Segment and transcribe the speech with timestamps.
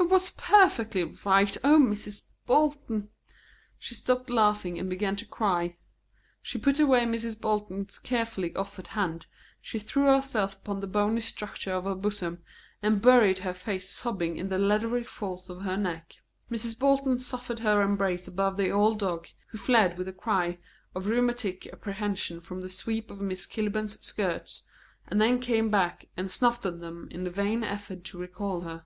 [0.00, 1.56] It was perfectly right.
[1.62, 2.22] O Mrs.
[2.44, 3.08] Bolton!"
[3.78, 5.76] She stopped laughing and began to cry;
[6.42, 7.40] she put away Mrs.
[7.40, 9.26] Bolton's carefully offered hand,
[9.60, 12.42] she threw herself upon the bony structure of her bosom,
[12.82, 16.16] and buried her face sobbing in the leathery folds of her neck.
[16.50, 16.76] Mrs.
[16.76, 20.58] Bolton suffered her embrace above the old dog, who fled with a cry
[20.96, 24.64] of rheumatic apprehension from the sweep of Miss Kilburn's skirts,
[25.06, 28.84] and then came back and snuffed at them in a vain effort to recall her.